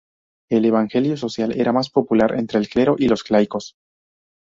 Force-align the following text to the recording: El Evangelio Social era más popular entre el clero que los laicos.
El 0.49 0.65
Evangelio 0.65 1.15
Social 1.15 1.51
era 1.55 1.71
más 1.73 1.91
popular 1.91 2.33
entre 2.35 2.57
el 2.57 2.67
clero 2.69 2.95
que 2.95 3.07
los 3.07 3.29
laicos. 3.29 3.75